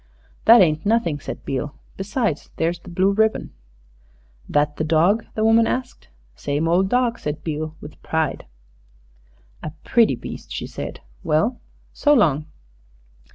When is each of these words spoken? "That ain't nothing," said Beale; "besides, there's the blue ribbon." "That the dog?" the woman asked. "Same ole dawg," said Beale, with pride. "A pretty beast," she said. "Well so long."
"That 0.45 0.61
ain't 0.63 0.83
nothing," 0.83 1.19
said 1.19 1.45
Beale; 1.45 1.75
"besides, 1.95 2.49
there's 2.55 2.79
the 2.79 2.89
blue 2.89 3.11
ribbon." 3.11 3.51
"That 4.49 4.77
the 4.77 4.83
dog?" 4.83 5.27
the 5.35 5.43
woman 5.45 5.67
asked. 5.67 6.07
"Same 6.35 6.67
ole 6.67 6.81
dawg," 6.81 7.19
said 7.19 7.43
Beale, 7.43 7.75
with 7.81 8.01
pride. 8.01 8.47
"A 9.61 9.71
pretty 9.83 10.15
beast," 10.15 10.51
she 10.51 10.65
said. 10.65 11.01
"Well 11.23 11.59
so 11.93 12.15
long." 12.15 12.47